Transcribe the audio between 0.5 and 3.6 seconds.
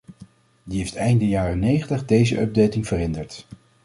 Die heeft einde jaren negentig deze updating verhinderd.